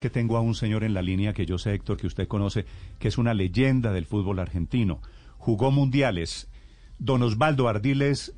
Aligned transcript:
que 0.00 0.10
tengo 0.10 0.36
a 0.36 0.40
un 0.40 0.54
señor 0.54 0.84
en 0.84 0.94
la 0.94 1.02
línea 1.02 1.32
que 1.32 1.44
yo 1.44 1.58
sé, 1.58 1.74
Héctor, 1.74 1.96
que 1.96 2.06
usted 2.06 2.28
conoce, 2.28 2.64
que 3.00 3.08
es 3.08 3.18
una 3.18 3.34
leyenda 3.34 3.92
del 3.92 4.06
fútbol 4.06 4.38
argentino. 4.38 5.00
Jugó 5.38 5.72
mundiales. 5.72 6.48
Don 7.00 7.20
Osvaldo 7.24 7.68
Ardiles, 7.68 8.32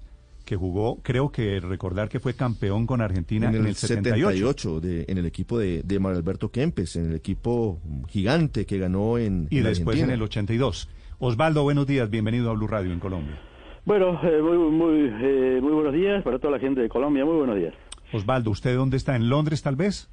que 0.47 0.57
jugó, 0.57 1.03
creo 1.03 1.31
que 1.31 1.61
recordar 1.61 2.09
que 2.09 2.19
fue 2.19 2.33
campeón 2.33 2.87
con 2.87 3.03
Argentina 3.03 3.51
en 3.51 3.67
el, 3.67 3.75
78. 3.75 4.81
en 5.07 5.19
el 5.19 5.27
equipo 5.27 5.59
de, 5.59 5.83
de 5.83 5.99
Mario 5.99 6.19
Alberto 6.19 6.51
Kempes, 6.51 6.97
en 6.97 7.11
el 7.11 7.15
equipo 7.15 7.79
gigante 8.09 8.65
que 8.65 8.79
ganó 8.79 9.19
en 9.19 9.47
Y 9.51 9.61
después 9.61 10.01
en 10.01 10.11
el 10.11 10.23
82. 10.23 10.89
Osvaldo, 11.19 11.63
buenos 11.63 11.87
días, 11.87 12.09
bienvenido 12.09 12.51
a 12.51 12.55
Blue 12.55 12.69
Radio 12.69 12.91
en 12.91 13.01
Colombia. 13.01 13.39
Bueno, 13.85 14.19
eh, 14.23 14.41
muy, 14.41 14.57
muy, 14.57 15.11
eh, 15.23 15.59
muy 15.61 15.73
buenos 15.73 15.93
días 15.93 16.23
para 16.23 16.39
toda 16.39 16.55
la 16.55 16.59
gente 16.59 16.81
de 16.81 16.89
Colombia, 16.89 17.27
muy 17.27 17.37
buenos 17.37 17.57
días. 17.57 17.75
Osvaldo, 18.15 18.51
¿usted 18.51 18.75
dónde 18.75 18.97
está? 18.97 19.15
¿En 19.15 19.29
Londres 19.29 19.61
tal 19.63 19.77
vez? 19.77 20.09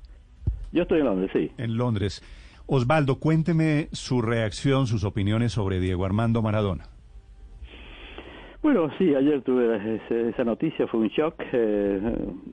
Yo 0.71 0.83
estoy 0.83 0.99
en 0.99 1.05
Londres, 1.05 1.31
sí. 1.33 1.51
En 1.57 1.77
Londres. 1.77 2.21
Osvaldo, 2.65 3.19
cuénteme 3.19 3.87
su 3.93 4.21
reacción, 4.21 4.87
sus 4.87 5.03
opiniones 5.03 5.53
sobre 5.53 5.79
Diego 5.79 6.05
Armando 6.05 6.41
Maradona. 6.41 6.85
Bueno, 8.61 8.89
sí, 8.97 9.15
ayer 9.15 9.41
tuve 9.43 10.01
esa 10.09 10.43
noticia, 10.43 10.87
fue 10.87 10.99
un 10.99 11.07
shock. 11.07 11.35
Eh, 11.53 12.01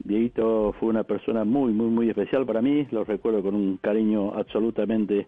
Dieguito 0.04 0.72
fue 0.78 0.90
una 0.90 1.02
persona 1.02 1.44
muy, 1.44 1.72
muy, 1.72 1.88
muy 1.88 2.08
especial 2.08 2.46
para 2.46 2.62
mí, 2.62 2.86
lo 2.92 3.02
recuerdo 3.04 3.42
con 3.42 3.56
un 3.56 3.78
cariño 3.78 4.32
absolutamente 4.34 5.26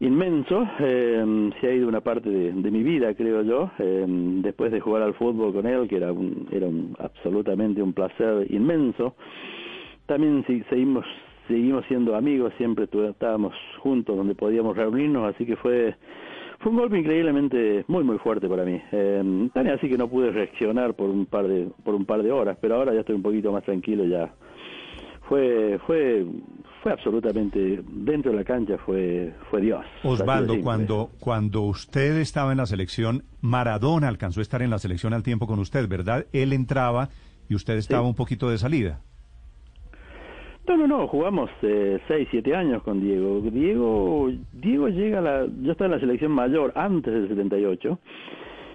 inmenso. 0.00 0.66
Eh, 0.78 1.50
se 1.60 1.66
ha 1.66 1.72
ido 1.74 1.88
una 1.88 2.00
parte 2.00 2.30
de, 2.30 2.70
mi 2.70 2.82
vida, 2.82 3.12
creo 3.14 3.42
yo, 3.42 3.70
eh, 3.78 4.06
después 4.08 4.72
de 4.72 4.80
jugar 4.80 5.02
al 5.02 5.14
fútbol 5.14 5.52
con 5.52 5.66
él, 5.66 5.86
que 5.88 5.96
era, 5.96 6.12
un, 6.12 6.48
era 6.52 6.66
un, 6.66 6.96
absolutamente 6.98 7.82
un 7.82 7.92
placer 7.92 8.46
inmenso. 8.50 9.14
También 10.06 10.42
si, 10.46 10.62
seguimos 10.70 11.04
seguimos 11.48 11.84
siendo 11.86 12.14
amigos, 12.14 12.52
siempre 12.58 12.88
estábamos 13.08 13.54
juntos 13.80 14.16
donde 14.16 14.34
podíamos 14.34 14.76
reunirnos, 14.76 15.34
así 15.34 15.44
que 15.44 15.56
fue 15.56 15.96
fue 16.60 16.72
un 16.72 16.78
golpe 16.78 16.98
increíblemente 16.98 17.84
muy 17.88 18.04
muy 18.04 18.18
fuerte 18.18 18.48
para 18.48 18.64
mí. 18.64 18.80
Eh, 18.92 19.48
tan 19.54 19.68
así 19.68 19.88
que 19.88 19.96
no 19.96 20.08
pude 20.08 20.30
reaccionar 20.30 20.94
por 20.94 21.08
un 21.08 21.26
par 21.26 21.46
de 21.46 21.68
por 21.84 21.94
un 21.94 22.04
par 22.04 22.22
de 22.22 22.30
horas, 22.30 22.58
pero 22.60 22.76
ahora 22.76 22.92
ya 22.92 23.00
estoy 23.00 23.16
un 23.16 23.22
poquito 23.22 23.52
más 23.52 23.64
tranquilo 23.64 24.04
ya. 24.04 24.32
Fue 25.28 25.78
fue 25.86 26.26
fue 26.82 26.92
absolutamente 26.92 27.82
dentro 27.86 28.30
de 28.30 28.38
la 28.38 28.44
cancha 28.44 28.76
fue 28.78 29.34
fue 29.50 29.60
Dios. 29.60 29.84
Osvaldo, 30.02 30.60
cuando 30.62 31.10
cuando 31.20 31.62
usted 31.62 32.16
estaba 32.18 32.52
en 32.52 32.58
la 32.58 32.66
selección, 32.66 33.24
Maradona 33.40 34.08
alcanzó 34.08 34.40
a 34.40 34.42
estar 34.42 34.62
en 34.62 34.70
la 34.70 34.78
selección 34.78 35.12
al 35.12 35.22
tiempo 35.22 35.46
con 35.46 35.58
usted, 35.60 35.88
¿verdad? 35.88 36.26
Él 36.32 36.52
entraba 36.52 37.08
y 37.48 37.54
usted 37.54 37.76
estaba 37.76 38.06
un 38.06 38.14
poquito 38.14 38.50
de 38.50 38.58
salida. 38.58 39.00
No, 40.68 40.76
no, 40.76 40.86
no, 40.86 41.08
jugamos 41.08 41.48
eh, 41.62 41.98
seis, 42.06 42.28
siete 42.30 42.54
años 42.54 42.82
con 42.82 43.00
Diego. 43.00 43.40
Diego, 43.40 44.30
Diego 44.52 44.88
llega 44.88 45.20
a 45.20 45.22
la, 45.22 45.46
yo 45.62 45.72
estaba 45.72 45.86
en 45.86 45.92
la 45.92 46.00
selección 46.00 46.30
mayor 46.30 46.72
antes 46.74 47.10
del 47.10 47.26
78 47.26 47.98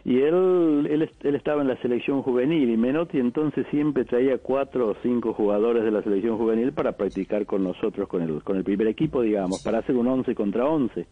y 0.04 0.20
él, 0.22 0.88
él, 0.90 1.10
él 1.22 1.36
estaba 1.36 1.62
en 1.62 1.68
la 1.68 1.78
selección 1.78 2.24
juvenil 2.24 2.72
y 2.72 2.78
Menotti 2.78 3.20
entonces 3.20 3.68
siempre 3.70 4.06
traía 4.06 4.40
cuatro 4.40 4.90
o 4.90 4.96
cinco 5.04 5.34
jugadores 5.34 5.84
de 5.84 5.92
la 5.92 6.02
selección 6.02 6.38
juvenil 6.40 6.74
para 6.74 6.94
practicar 6.94 7.46
con 7.46 7.64
nosotros, 7.64 8.08
con 8.08 8.24
el, 8.24 8.42
con 8.42 8.58
el 8.58 8.64
primer 8.64 8.88
equipo, 8.88 9.22
digamos, 9.22 9.62
para 9.64 9.78
hacer 9.78 9.96
un 9.96 10.08
once 10.08 10.34
contra 10.34 10.66
once. 10.66 11.06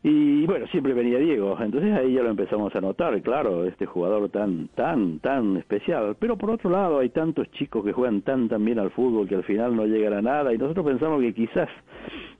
Y 0.00 0.46
bueno, 0.46 0.66
siempre 0.68 0.94
venía 0.94 1.18
Diego, 1.18 1.56
entonces 1.60 1.92
ahí 1.92 2.12
ya 2.12 2.22
lo 2.22 2.30
empezamos 2.30 2.74
a 2.76 2.80
notar, 2.80 3.20
claro, 3.20 3.64
este 3.64 3.84
jugador 3.84 4.28
tan, 4.28 4.68
tan, 4.68 5.18
tan 5.18 5.56
especial. 5.56 6.16
Pero 6.20 6.36
por 6.36 6.50
otro 6.50 6.70
lado 6.70 7.00
hay 7.00 7.08
tantos 7.08 7.50
chicos 7.50 7.84
que 7.84 7.92
juegan 7.92 8.22
tan, 8.22 8.48
tan 8.48 8.64
bien 8.64 8.78
al 8.78 8.90
fútbol 8.90 9.28
que 9.28 9.34
al 9.34 9.42
final 9.42 9.74
no 9.74 9.86
llegan 9.86 10.12
a 10.12 10.22
nada 10.22 10.54
y 10.54 10.58
nosotros 10.58 10.86
pensamos 10.86 11.20
que 11.20 11.34
quizás 11.34 11.68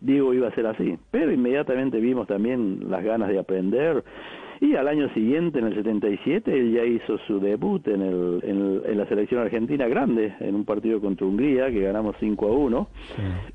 Diego 0.01 0.33
iba 0.35 0.47
a 0.47 0.55
ser 0.55 0.69
así. 0.69 0.97
Pero 1.11 1.33
inmediatamente 1.33 1.99
vimos 1.99 2.29
también 2.29 2.89
las 2.89 3.03
ganas 3.03 3.29
de 3.29 3.41
aprender 3.41 4.05
y 4.61 4.75
al 4.75 4.89
año 4.89 5.13
siguiente, 5.15 5.59
en 5.59 5.67
el 5.67 5.75
77, 5.75 6.53
él 6.53 6.73
ya 6.73 6.85
hizo 6.85 7.19
su 7.27 7.39
debut 7.39 7.87
en, 7.89 8.03
el, 8.03 8.41
en, 8.43 8.99
la 8.99 9.07
selección 9.07 9.41
argentina 9.41 9.87
grande, 9.87 10.35
en 10.41 10.55
un 10.55 10.65
partido 10.65 11.01
contra 11.01 11.27
Hungría, 11.27 11.71
que 11.71 11.81
ganamos 11.81 12.17
5 12.19 12.47
a 12.47 12.51
1. 12.51 12.89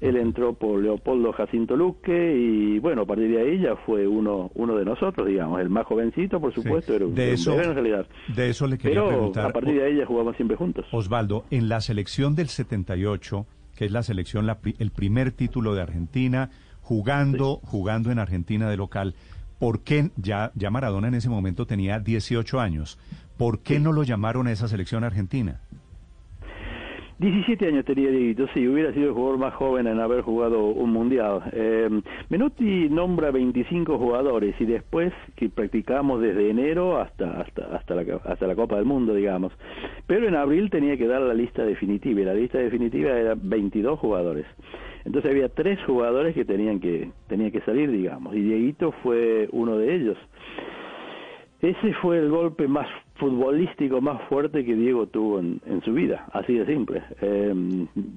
Él 0.02 0.18
entró 0.18 0.54
por 0.54 0.82
Leopoldo 0.82 1.34
Jacinto 1.34 1.76
Luque 1.76 2.36
y, 2.38 2.80
bueno, 2.80 3.02
a 3.02 3.06
partir 3.06 3.30
de 3.30 3.42
ahí 3.42 3.60
ya 3.60 3.76
fue 3.76 4.08
uno, 4.08 4.52
uno 4.56 4.76
de 4.76 4.86
nosotros, 4.86 5.28
digamos. 5.28 5.60
El 5.60 5.70
más 5.70 5.86
jovencito, 5.86 6.40
por 6.40 6.54
supuesto, 6.54 6.94
era 6.94 7.06
un, 7.06 7.16
de 7.16 7.34
eso, 7.34 7.60
en 7.60 7.74
realidad. 7.74 8.08
De 8.34 8.50
eso 8.50 8.68
le 8.68 8.78
quería 8.78 9.02
Pero 9.02 9.08
preguntar. 9.10 9.46
a 9.48 9.54
partir 9.54 9.76
de 9.76 9.86
ahí 9.86 9.98
ya 9.98 10.06
jugamos 10.06 10.36
siempre 10.38 10.56
juntos. 10.56 10.86
Osvaldo, 10.92 11.44
en 11.52 11.68
la 11.68 11.82
selección 11.82 12.36
del 12.36 12.48
78, 12.48 13.46
que 13.76 13.86
es 13.86 13.92
la 13.92 14.04
selección, 14.04 14.48
el 14.80 14.92
primer 14.92 15.32
título 15.32 15.76
de 15.76 15.82
Argentina, 15.82 16.50
jugando, 16.82 17.60
jugando 17.64 18.12
en 18.12 18.20
Argentina 18.20 18.70
de 18.70 18.78
local, 18.78 19.16
¿Por 19.64 19.80
qué 19.80 20.12
ya, 20.18 20.52
ya 20.56 20.70
Maradona 20.70 21.08
en 21.08 21.14
ese 21.14 21.30
momento 21.30 21.66
tenía 21.66 22.02
18 22.02 22.60
años? 22.60 23.00
¿Por 23.38 23.60
qué 23.62 23.80
no 23.80 23.94
lo 23.94 24.04
llamaron 24.04 24.48
a 24.48 24.52
esa 24.52 24.68
selección 24.68 25.06
argentina? 25.06 25.62
17 27.24 27.68
años 27.68 27.86
tenía 27.86 28.10
Dieguito, 28.10 28.48
sí, 28.54 28.68
hubiera 28.68 28.92
sido 28.92 29.08
el 29.08 29.14
jugador 29.14 29.38
más 29.38 29.54
joven 29.54 29.88
en 29.88 30.02
haber 30.02 30.24
jugado 30.24 30.66
un 30.66 30.92
mundial. 30.92 31.42
Eh, 31.54 31.90
Menotti 32.28 32.90
nombra 32.90 33.32
25 33.32 33.98
jugadores 33.98 34.60
y 34.60 34.66
después 34.66 35.14
que 35.38 35.48
practicamos 35.48 36.20
desde 36.20 36.50
enero 36.50 37.00
hasta 37.00 37.40
hasta 37.40 37.76
hasta 37.78 37.96
la, 37.96 38.04
hasta 38.26 38.46
la 38.46 38.56
Copa 38.56 38.76
del 38.76 38.84
Mundo, 38.84 39.14
digamos. 39.14 39.54
Pero 40.06 40.28
en 40.28 40.36
abril 40.36 40.70
tenía 40.70 40.98
que 40.98 41.08
dar 41.08 41.22
la 41.22 41.34
lista 41.34 41.64
definitiva 41.64 42.20
y 42.20 42.26
la 42.26 42.34
lista 42.34 42.58
definitiva 42.58 43.12
era 43.12 43.36
22 43.42 44.00
jugadores. 44.00 44.46
Entonces 45.06 45.32
había 45.32 45.48
tres 45.48 45.80
jugadores 45.86 46.36
que 46.36 46.44
tenían 46.44 46.82
que 46.82 47.10
tenían 47.30 47.52
que 47.52 47.62
salir, 47.62 47.90
digamos, 47.90 48.36
y 48.36 48.42
Dieguito 48.42 48.92
fue 49.02 49.48
uno 49.54 49.78
de 49.78 49.96
ellos. 49.96 50.18
Ese 51.62 51.94
fue 52.02 52.20
el 52.20 52.30
golpe 52.30 52.68
más 52.68 52.88
futbolístico 53.16 54.02
más 54.02 54.22
fuerte 54.24 54.66
que 54.66 54.76
Diego 54.76 55.08
tuvo 55.08 55.40
en, 55.40 55.82
su 55.84 55.94
vida, 55.94 56.26
así 56.34 56.54
de 56.54 56.66
simple. 56.66 57.04
Eh, 57.22 57.54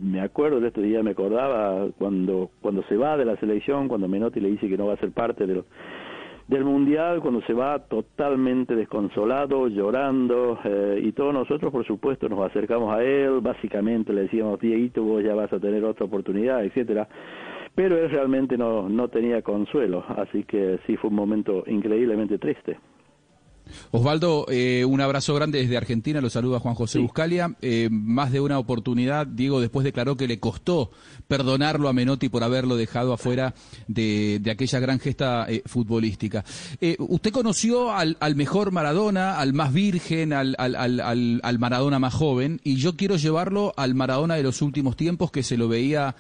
me 0.03 0.21
acuerdo 0.21 0.61
de 0.61 0.69
este 0.69 0.83
día, 0.83 1.03
me 1.03 1.11
acordaba 1.11 1.89
cuando 1.99 2.51
cuando 2.61 2.83
se 2.85 2.97
va 2.97 3.17
de 3.17 3.25
la 3.25 3.37
selección, 3.37 3.89
cuando 3.89 4.09
Menotti 4.09 4.41
le 4.41 4.51
dice 4.51 4.69
que 4.69 4.79
no 4.79 4.87
va 4.87 4.95
a 4.95 4.99
ser 4.99 5.11
parte 5.13 5.47
del, 5.47 5.65
del 6.49 6.65
mundial, 6.65 7.21
cuando 7.21 7.43
se 7.43 7.53
va 7.53 7.79
totalmente 7.81 8.75
desconsolado, 8.75 9.69
llorando, 9.69 10.59
eh, 10.65 11.01
y 11.03 11.13
todos 11.13 11.35
nosotros, 11.35 11.73
por 11.73 11.87
supuesto, 11.87 12.29
nos 12.29 12.41
acercamos 12.49 12.95
a 12.95 13.03
él, 13.03 13.41
básicamente 13.43 14.13
le 14.13 14.23
decíamos, 14.23 14.59
Dieguito, 14.61 15.03
vos 15.03 15.23
ya 15.23 15.35
vas 15.35 15.53
a 15.53 15.61
tener 15.61 15.85
otra 15.85 16.07
oportunidad, 16.07 16.65
etcétera 16.65 17.09
pero 17.77 17.99
él 17.99 18.11
realmente 18.11 18.57
no, 18.57 18.89
no 18.89 19.09
tenía 19.09 19.43
consuelo, 19.43 20.03
así 20.17 20.45
que 20.45 20.81
sí 20.87 20.97
fue 20.97 21.11
un 21.11 21.17
momento 21.17 21.63
increíblemente 21.67 22.39
triste. 22.39 22.79
Osvaldo, 23.91 24.47
eh, 24.49 24.85
un 24.85 25.01
abrazo 25.01 25.35
grande 25.35 25.61
desde 25.61 25.77
Argentina, 25.77 26.21
lo 26.21 26.31
saluda 26.31 26.61
Juan 26.61 26.75
José 26.75 26.99
Buscalia. 26.99 27.55
Eh, 27.63 27.89
más 27.91 28.33
de 28.33 28.41
una 28.41 28.59
oportunidad, 28.59 29.27
Diego 29.27 29.61
después 29.61 29.85
declaró 29.85 30.17
que 30.17 30.29
le 30.29 30.39
costó 30.39 30.91
perdonarlo 31.29 31.89
a 31.89 31.93
Menotti 31.93 32.29
por 32.29 32.45
haberlo 32.45 32.77
dejado 32.77 33.13
afuera 33.13 33.55
de, 33.89 34.41
aquella 34.51 34.79
gran 34.81 35.01
gesta 35.01 35.47
eh, 35.49 35.63
futbolística. 35.67 36.45
usted 36.99 37.33
conoció 37.33 37.93
al, 37.93 38.17
mejor 38.37 38.71
Maradona, 38.71 39.39
al 39.39 39.53
más 39.53 39.73
virgen, 39.73 40.33
al, 40.33 40.55
al, 40.59 41.59
Maradona 41.59 41.99
más 41.99 42.15
joven, 42.15 42.61
y 42.63 42.77
yo 42.77 42.97
quiero 42.97 43.17
llevarlo 43.17 43.73
al 43.77 43.95
Maradona 43.95 44.35
de 44.35 44.43
los 44.43 44.63
últimos 44.63 44.97
tiempos, 44.97 45.31
que 45.31 45.43
se 45.43 45.57
lo 45.57 45.69
veía 45.69 46.15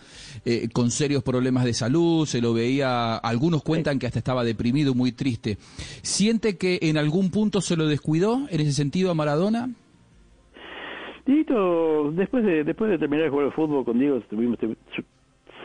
con 0.72 0.90
serios 0.90 1.22
problemas 1.22 1.64
de 1.64 1.74
salud, 1.74 2.26
se 2.26 2.40
lo 2.40 2.52
veía, 2.52 3.16
algunos 3.16 3.62
cuentan 3.62 3.98
que 3.98 4.06
hasta 4.06 4.18
estaba 4.18 4.44
deprimido, 4.44 4.94
muy 4.94 5.12
triste. 5.12 5.58
¿Siente 6.02 6.56
que 6.56 6.78
en 6.82 6.98
algún 6.98 7.30
punto 7.36 7.60
se 7.60 7.76
lo 7.76 7.86
descuidó 7.86 8.47
en 8.48 8.60
ese 8.62 8.72
sentido 8.72 9.10
a 9.10 9.14
Maradona? 9.14 9.69
Dito, 11.26 12.10
después 12.12 12.42
de 12.42 12.64
después 12.64 12.91
de 12.91 12.97
terminar 12.97 13.24
de 13.24 13.30
jugar 13.30 13.47
al 13.47 13.52
fútbol 13.52 13.84
con 13.84 13.98
Diego, 13.98 14.22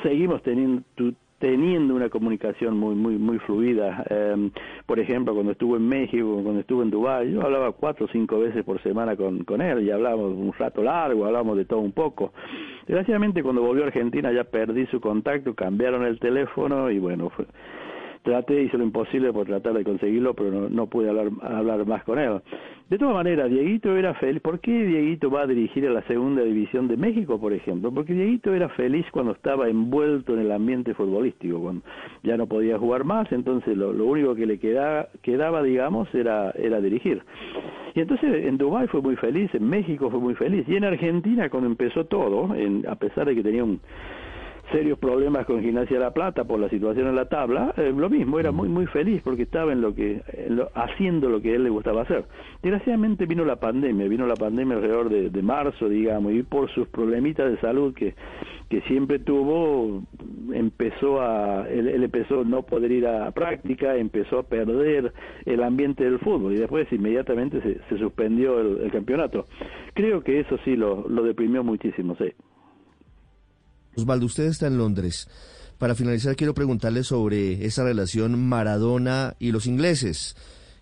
seguimos 0.03 0.43
teniendo 0.43 0.83
teniendo 1.39 1.95
una 1.95 2.09
comunicación 2.09 2.77
muy 2.77 2.93
muy 2.93 3.17
muy 3.17 3.39
fluida. 3.39 4.03
Em, 4.09 4.51
por 4.85 4.99
ejemplo, 4.99 5.33
cuando 5.33 5.53
estuvo 5.53 5.77
en 5.77 5.87
México, 5.87 6.41
cuando 6.43 6.59
estuvo 6.59 6.83
en 6.83 6.91
Dubái, 6.91 7.31
yo 7.31 7.41
hablaba 7.41 7.71
cuatro 7.71 8.05
o 8.05 8.09
cinco 8.09 8.39
veces 8.39 8.65
por 8.65 8.83
semana 8.83 9.15
con, 9.15 9.45
con 9.45 9.61
él 9.61 9.81
y 9.83 9.91
hablábamos 9.91 10.33
un 10.33 10.51
rato 10.51 10.83
largo, 10.83 11.25
hablábamos 11.25 11.55
de 11.55 11.63
todo 11.63 11.79
un 11.79 11.93
poco. 11.93 12.33
Desgraciadamente, 12.85 13.43
cuando 13.43 13.61
volvió 13.61 13.85
a 13.85 13.87
Argentina 13.87 14.29
ya 14.33 14.43
perdí 14.43 14.87
su 14.87 14.99
contacto, 14.99 15.55
cambiaron 15.55 16.03
el 16.03 16.19
teléfono 16.19 16.91
y 16.91 16.99
bueno, 16.99 17.29
fue, 17.29 17.45
traté, 18.23 18.63
hice 18.63 18.77
lo 18.77 18.83
imposible 18.83 19.33
por 19.33 19.47
tratar 19.47 19.73
de 19.73 19.83
conseguirlo, 19.83 20.33
pero 20.33 20.69
no, 20.69 20.87
pude 20.87 21.09
hablar, 21.09 21.29
hablar 21.41 21.85
más 21.85 22.03
con 22.03 22.19
él. 22.19 22.41
De 22.89 22.97
todas 22.97 23.13
maneras, 23.13 23.49
Dieguito 23.49 23.95
era 23.95 24.13
feliz. 24.15 24.41
¿Por 24.41 24.59
qué 24.59 24.85
Dieguito 24.85 25.31
va 25.31 25.43
a 25.43 25.47
dirigir 25.47 25.87
a 25.87 25.91
la 25.91 26.01
segunda 26.03 26.43
división 26.43 26.87
de 26.89 26.97
México, 26.97 27.39
por 27.39 27.53
ejemplo? 27.53 27.91
Porque 27.91 28.13
Dieguito 28.13 28.53
era 28.53 28.67
feliz 28.69 29.05
cuando 29.11 29.31
estaba 29.31 29.69
envuelto 29.69 30.33
en 30.33 30.41
el 30.41 30.51
ambiente 30.51 30.93
futbolístico, 30.93 31.59
cuando 31.59 31.83
ya 32.23 32.35
no 32.35 32.47
podía 32.47 32.77
jugar 32.77 33.05
más, 33.05 33.31
entonces 33.31 33.77
lo, 33.77 33.91
único 34.05 34.35
que 34.35 34.45
le 34.45 34.59
quedaba, 34.59 35.07
quedaba, 35.21 35.63
digamos, 35.63 36.13
era, 36.13 36.51
era 36.51 36.81
dirigir. 36.81 37.23
Y 37.95 38.01
entonces 38.01 38.45
en 38.45 38.57
Dubái 38.57 38.87
fue 38.87 39.01
muy 39.01 39.15
feliz, 39.15 39.53
en 39.53 39.69
México 39.69 40.09
fue 40.09 40.19
muy 40.19 40.35
feliz, 40.35 40.65
y 40.67 40.75
en 40.75 40.83
Argentina 40.83 41.49
cuando 41.49 41.69
empezó 41.69 42.05
todo, 42.05 42.53
en, 42.55 42.85
a 42.87 42.95
pesar 42.95 43.25
de 43.25 43.35
que 43.35 43.43
tenía 43.43 43.63
un 43.63 43.79
serios 44.71 44.97
problemas 44.99 45.45
con 45.45 45.61
Gimnasia 45.61 45.97
de 45.97 46.03
la 46.03 46.13
Plata 46.13 46.43
por 46.43 46.59
la 46.59 46.69
situación 46.69 47.07
en 47.07 47.15
la 47.15 47.25
tabla, 47.25 47.73
eh, 47.77 47.93
lo 47.95 48.09
mismo, 48.09 48.39
era 48.39 48.51
muy 48.51 48.69
muy 48.69 48.85
feliz 48.87 49.21
porque 49.23 49.43
estaba 49.43 49.71
en 49.71 49.81
lo 49.81 49.93
que 49.93 50.21
haciendo 50.75 51.29
lo 51.29 51.41
que 51.41 51.51
a 51.51 51.55
él 51.55 51.63
le 51.63 51.69
gustaba 51.69 52.01
hacer. 52.03 52.25
Desgraciadamente 52.61 53.25
vino 53.25 53.45
la 53.45 53.57
pandemia, 53.57 54.07
vino 54.07 54.25
la 54.25 54.35
pandemia 54.35 54.77
alrededor 54.77 55.09
de, 55.09 55.41
marzo, 55.41 55.89
digamos, 55.89 56.33
y 56.33 56.43
por 56.43 56.69
sus 56.71 56.87
problemitas 56.87 57.49
de 57.49 57.57
salud 57.59 57.93
que, 57.93 58.13
que 58.69 58.81
siempre 58.81 59.19
tuvo, 59.19 60.03
empezó 60.53 61.21
a, 61.21 61.67
él, 61.69 62.03
empezó 62.03 62.41
a 62.41 62.43
no 62.43 62.63
poder 62.63 62.91
ir 62.91 63.07
a 63.07 63.31
práctica, 63.31 63.95
empezó 63.95 64.39
a 64.39 64.43
perder 64.43 65.13
el 65.45 65.63
ambiente 65.63 66.03
del 66.03 66.19
fútbol 66.19 66.53
y 66.53 66.57
después 66.57 66.91
inmediatamente 66.91 67.61
se, 67.89 67.97
suspendió 67.97 68.59
el, 68.59 68.81
el, 68.83 68.91
campeonato. 68.91 69.47
Creo 69.93 70.21
que 70.21 70.39
eso 70.39 70.57
sí 70.63 70.75
lo, 70.75 71.07
lo 71.09 71.23
deprimió 71.23 71.63
muchísimo, 71.63 72.15
sí. 72.15 72.33
Osvaldo, 73.95 74.25
usted 74.25 74.45
está 74.45 74.67
en 74.67 74.77
Londres. 74.77 75.27
Para 75.77 75.95
finalizar, 75.95 76.35
quiero 76.35 76.53
preguntarle 76.53 77.03
sobre 77.03 77.65
esa 77.65 77.83
relación 77.83 78.47
Maradona 78.47 79.33
y 79.39 79.51
los 79.51 79.65
ingleses, 79.65 80.35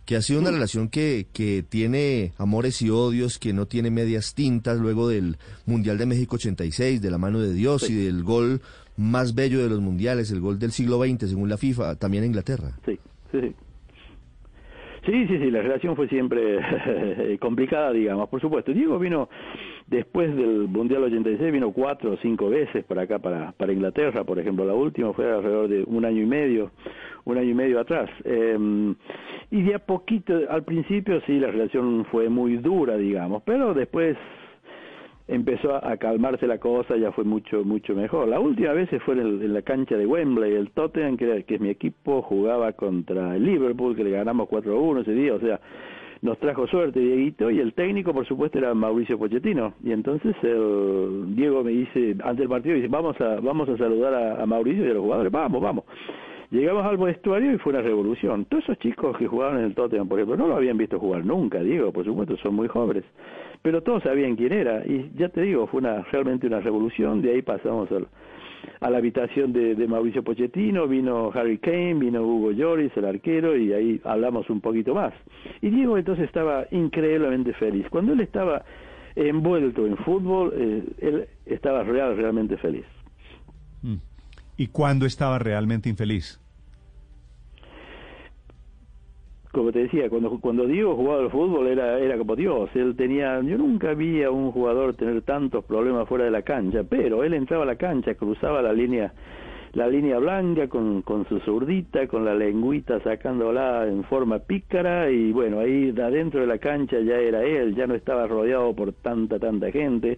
que 0.06 0.16
ha 0.16 0.22
sido 0.22 0.42
una 0.42 0.52
relación 0.52 0.90
que, 0.90 1.28
que 1.32 1.64
tiene 1.64 2.34
amores 2.38 2.82
y 2.82 2.90
odios, 2.90 3.40
que 3.40 3.54
no 3.54 3.66
tiene 3.66 3.92
medias 3.92 4.34
tintas 4.36 4.78
luego 4.78 5.08
del 5.08 5.38
Mundial 5.66 5.98
de 5.98 6.06
México 6.06 6.36
86, 6.36 7.02
de 7.02 7.12
la 7.12 7.18
mano 7.18 7.40
de 7.40 7.54
Dios 7.54 7.90
y 7.90 7.96
del 7.96 8.24
gol 8.24 8.62
más 8.98 9.34
bello 9.34 9.64
de 9.64 9.70
los 9.70 9.80
mundiales, 9.80 10.30
el 10.32 10.42
gol 10.42 10.60
del 10.60 10.72
siglo 10.72 11.02
XX, 11.02 11.30
según 11.30 11.48
la 11.48 11.58
FIFA, 11.58 11.96
también 11.96 12.24
en 12.24 12.32
Inglaterra. 12.32 12.72
Sí, 12.86 13.00
sí, 13.32 13.40
sí. 13.40 13.56
Sí, 15.06 15.28
sí, 15.28 15.40
sí, 15.40 15.50
la 15.50 15.62
relación 15.62 15.96
fue 15.96 16.08
siempre 16.10 16.60
complicada, 17.40 17.92
digamos, 17.94 18.28
por 18.30 18.42
supuesto. 18.42 18.74
Diego 18.74 19.00
vino 19.00 19.30
después 19.90 20.36
del 20.36 20.68
Mundial 20.68 21.04
86, 21.04 21.52
vino 21.52 21.72
cuatro 21.72 22.12
o 22.12 22.18
cinco 22.18 22.50
veces 22.50 22.84
para 22.86 23.04
acá, 23.04 23.20
para, 23.20 23.74
Inglaterra, 23.74 24.24
por 24.24 24.40
ejemplo. 24.40 24.66
La 24.66 24.74
última 24.74 25.14
fue 25.14 25.32
alrededor 25.32 25.68
de 25.68 25.84
un 25.84 26.06
año 26.06 26.22
y 26.22 26.26
medio, 26.26 26.72
un 27.26 27.38
año 27.38 27.50
y 27.50 27.54
medio 27.54 27.80
atrás. 27.80 28.10
Eh, 28.24 28.96
y 29.52 29.62
de 29.64 29.76
a 29.76 29.80
poquito, 29.80 30.34
al 30.50 30.64
principio 30.64 31.22
sí, 31.26 31.40
la 31.40 31.52
relación 31.52 32.06
fue 32.12 32.30
muy 32.30 32.58
dura, 32.58 32.98
digamos, 32.98 33.42
pero 33.44 33.74
después 33.74 34.16
empezó 35.28 35.76
a, 35.76 35.98
calmarse 35.98 36.48
la 36.48 36.60
cosa, 36.60 36.96
ya 36.98 37.12
fue 37.12 37.24
mucho 37.24 37.64
mucho 37.64 37.96
mejor. 37.96 38.28
La 38.28 38.40
última 38.40 38.74
vez 38.74 38.90
fue 39.06 39.16
en, 39.16 39.54
la 39.54 39.62
cancha 39.62 39.96
de 39.96 40.06
Wembley, 40.06 40.54
el 40.54 40.72
Tottenham, 40.72 41.18
que, 41.18 41.44
que 41.44 41.56
es 41.56 41.62
mi 41.62 41.70
equipo, 41.70 42.22
jugaba 42.22 42.74
contra 42.74 43.36
el 43.36 43.44
Liverpool, 43.44 43.96
que 43.96 44.04
le 44.04 44.12
ganamos 44.12 44.50
4-1 44.50 45.02
ese 45.02 45.14
día, 45.14 45.34
o 45.34 45.40
sea, 45.40 45.60
nos 46.21 46.38
trajo 46.39 46.68
suerte 46.68 47.00
Dieguito, 47.00 47.50
y 47.50 47.60
el 47.60 47.74
técnico, 47.74 48.13
por 48.13 48.25
supuesto, 48.25 48.57
era 48.57 48.74
Mauricio 48.74 49.18
Pochettino. 49.18 49.74
Y 49.83 49.92
entonces 49.92 50.36
Diego 50.42 51.63
me 51.63 51.71
dice, 51.71 52.16
antes 52.24 52.38
del 52.38 52.50
partido, 52.50 52.75
dice, 52.75 52.88
vamos 52.88 53.19
a, 53.21 53.39
vamos 53.39 53.69
a 53.69 53.77
saludar 53.77 54.13
a, 54.13 54.44
a 54.44 54.45
Mauricio 54.45 54.86
y 54.86 54.89
a 54.89 54.94
los 54.94 55.04
jugadores, 55.04 55.31
vamos, 55.31 55.62
vamos. 55.62 55.86
Llegamos 56.51 56.83
al 56.83 56.98
vestuario 56.98 57.54
y 57.54 57.57
fue 57.60 57.74
una 57.74 57.83
revolución. 57.83 58.45
Todos 58.45 58.63
esos 58.63 58.80
chicos 58.80 59.16
que 59.18 59.27
jugaban 59.27 59.60
en 59.60 59.66
el 59.66 59.75
Tottenham, 59.75 60.07
por 60.07 60.19
ejemplo, 60.19 60.36
no 60.36 60.48
lo 60.48 60.56
habían 60.56 60.77
visto 60.77 61.00
jugar 61.00 61.24
nunca, 61.24 61.62
Diego, 61.62 61.92
por 61.92 62.06
supuesto, 62.06 62.36
son 62.38 62.56
muy 62.56 62.68
jóvenes 62.68 63.04
pero 63.62 63.83
todos 63.83 64.04
sabían 64.04 64.36
quién 64.36 64.54
era 64.54 64.86
y 64.86 65.12
ya 65.18 65.30
te 65.30 65.42
digo, 65.42 65.68
fue 65.68 65.80
una 65.80 66.04
realmente 66.04 66.48
una 66.48 66.62
revolución, 66.62 67.21
de 67.21 67.31
ahí 67.31 67.42
pasamos 67.42 67.92
al, 67.92 68.07
a 68.80 68.90
la 68.90 68.98
habitación 68.98 69.54
de, 69.54 69.76
Mauricio 69.88 70.24
Pochettino, 70.24 70.88
vino 70.88 71.32
Harry 71.34 71.58
Kane, 71.58 71.96
vino 71.96 72.24
Hugo 72.24 72.52
Lloris, 72.52 72.96
el 72.96 73.06
arquero, 73.06 73.58
y 73.58 73.74
ahí 73.74 74.02
hablamos 74.04 74.50
un 74.50 74.62
poquito 74.62 74.94
más. 74.94 75.14
Y 75.62 75.70
Diego 75.70 75.98
entonces 75.98 76.26
estaba 76.26 76.66
increíblemente 76.72 77.54
feliz. 77.54 77.86
Cuando 77.90 78.14
él 78.14 78.22
estaba 78.22 78.64
envuelto 79.16 79.86
en 79.86 79.98
fútbol, 79.98 80.54
eh, 80.56 80.84
él 81.00 81.28
estaba 81.46 81.84
real, 81.84 82.16
realmente 82.16 82.58
feliz. 82.58 82.86
Mm. 83.82 83.96
¿Y 84.58 84.68
cuándo 84.68 85.06
estaba 85.06 85.40
realmente 85.40 85.90
infeliz? 85.90 86.40
Como 89.51 89.72
te 89.72 89.80
decía, 89.80 90.10
cuando 90.10 90.40
cuando 90.40 90.66
Diego 90.66 90.96
jugaba 90.96 91.22
al 91.22 91.31
fútbol 91.31 91.68
era 91.68 92.00
era 92.00 92.18
como 92.18 92.36
Dios, 92.36 92.69
él 92.75 92.96
tenía, 92.96 93.42
yo 93.42 93.57
nunca 93.57 93.94
vi 93.94 94.24
a 94.24 94.31
un 94.31 94.51
jugador 94.51 94.94
tener 94.94 95.22
tantos 95.24 95.66
problemas 95.66 96.07
fuera 96.07 96.25
de 96.25 96.31
la 96.31 96.44
cancha, 96.44 96.84
pero 96.88 97.24
él 97.24 97.34
entraba 97.34 97.63
a 97.63 97.68
la 97.68 97.75
cancha, 97.75 98.16
cruzaba 98.16 98.62
la 98.62 98.74
línea 98.74 99.13
la 99.74 99.88
línea 99.88 100.18
blanca 100.18 100.68
con, 100.68 101.01
con 101.04 101.28
su 101.28 101.40
zurdita, 101.42 102.07
con 102.07 102.25
la 102.25 102.34
lengüita 102.34 103.00
sacándola 103.01 103.88
en 103.88 104.04
forma 104.04 104.40
pícara 104.40 105.12
y 105.12 105.31
bueno, 105.31 105.60
ahí 105.60 105.90
adentro 105.90 106.42
de 106.42 106.48
la 106.48 106.57
cancha 106.57 107.00
ya 107.00 107.18
era 107.18 107.44
él, 107.44 107.75
ya 107.75 107.86
no 107.86 107.94
estaba 107.94 108.25
rodeado 108.28 108.75
por 108.75 108.94
tanta, 108.94 109.40
tanta 109.40 109.72
gente. 109.72 110.18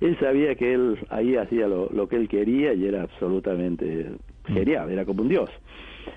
Él 0.00 0.16
sabía 0.20 0.54
que 0.54 0.74
él 0.74 0.98
ahí 1.10 1.36
hacía 1.36 1.66
lo, 1.66 1.88
lo 1.92 2.08
que 2.08 2.16
él 2.16 2.28
quería 2.28 2.74
y 2.74 2.86
era 2.86 3.02
absolutamente 3.02 4.12
genial, 4.46 4.90
era 4.90 5.04
como 5.04 5.22
un 5.22 5.28
dios. 5.28 5.50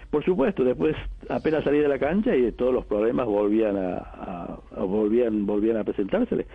Por 0.10 0.24
supuesto, 0.24 0.64
después 0.64 0.96
apenas 1.30 1.64
salí 1.64 1.80
de 1.80 1.88
la 1.88 2.00
cancha 2.00 2.36
y 2.36 2.52
todos 2.54 2.74
los 2.74 2.86
problemas 2.86 3.26
volvían 3.26 3.76
a, 3.78 4.60
volvían 4.78 5.46
volvían 5.46 5.78
a 5.78 5.84
presentársele. 5.84 6.46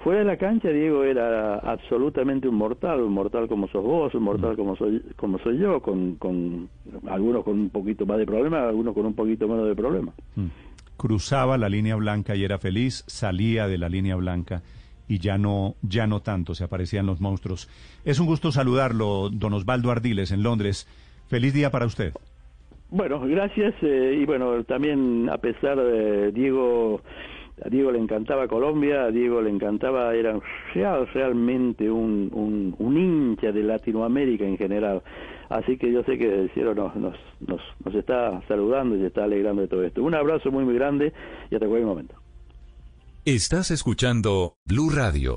Fuera 0.00 0.20
de 0.20 0.26
la 0.26 0.36
cancha, 0.36 0.68
Diego 0.68 1.04
era 1.04 1.56
absolutamente 1.58 2.48
un 2.48 2.56
mortal, 2.56 3.00
un 3.00 3.12
mortal 3.12 3.48
como 3.48 3.68
sos 3.68 3.82
vos, 3.82 4.14
un 4.14 4.22
mortal 4.22 4.52
mm. 4.52 4.56
como 4.56 4.76
soy 4.76 5.02
como 5.16 5.38
soy 5.38 5.58
yo, 5.58 5.80
con, 5.80 6.16
con 6.16 6.68
algunos 7.08 7.44
con 7.44 7.58
un 7.58 7.70
poquito 7.70 8.06
más 8.06 8.18
de 8.18 8.26
problemas, 8.26 8.64
algunos 8.64 8.94
con 8.94 9.06
un 9.06 9.14
poquito 9.14 9.48
menos 9.48 9.66
de 9.66 9.74
problemas. 9.74 10.14
Mm. 10.34 10.46
Cruzaba 10.96 11.58
la 11.58 11.68
línea 11.68 11.96
blanca 11.96 12.36
y 12.36 12.44
era 12.44 12.58
feliz, 12.58 13.04
salía 13.06 13.68
de 13.68 13.78
la 13.78 13.88
línea 13.88 14.16
blanca 14.16 14.62
y 15.08 15.18
ya 15.18 15.38
no, 15.38 15.76
ya 15.82 16.06
no 16.06 16.20
tanto, 16.20 16.54
se 16.54 16.64
aparecían 16.64 17.06
los 17.06 17.20
monstruos. 17.20 17.68
Es 18.04 18.18
un 18.18 18.26
gusto 18.26 18.52
saludarlo, 18.52 19.30
don 19.30 19.52
Osvaldo 19.52 19.90
Ardiles, 19.90 20.30
en 20.30 20.42
Londres. 20.42 20.86
Feliz 21.28 21.52
día 21.54 21.70
para 21.70 21.86
usted. 21.86 22.12
Bueno, 22.90 23.20
gracias. 23.20 23.74
Eh, 23.82 24.18
y 24.20 24.24
bueno, 24.24 24.62
también 24.64 25.28
a 25.30 25.38
pesar 25.38 25.78
de 25.78 26.32
Diego, 26.32 27.00
a 27.64 27.68
Diego 27.68 27.90
le 27.90 27.98
encantaba 27.98 28.46
Colombia, 28.48 29.04
a 29.04 29.10
Diego 29.10 29.42
le 29.42 29.50
encantaba, 29.50 30.14
era 30.14 30.38
real, 30.74 31.08
realmente 31.12 31.90
un, 31.90 32.30
un, 32.78 32.96
hincha 32.96 33.52
de 33.52 33.62
Latinoamérica 33.62 34.44
en 34.44 34.56
general. 34.56 35.02
Así 35.48 35.76
que 35.76 35.92
yo 35.92 36.02
sé 36.04 36.18
que 36.18 36.42
el 36.42 36.50
cielo 36.54 36.74
nos, 36.74 36.94
nos, 36.96 37.16
nos, 37.40 37.60
nos 37.84 37.94
está 37.94 38.40
saludando 38.48 38.96
y 38.96 39.00
se 39.00 39.06
está 39.06 39.24
alegrando 39.24 39.62
de 39.62 39.68
todo 39.68 39.84
esto. 39.84 40.02
Un 40.02 40.14
abrazo 40.14 40.50
muy, 40.50 40.64
muy 40.64 40.74
grande 40.74 41.12
y 41.50 41.54
hasta 41.54 41.66
cualquier 41.66 41.86
momento. 41.86 42.14
Estás 43.24 43.72
escuchando 43.72 44.54
Blue 44.64 44.90
Radio. 44.90 45.36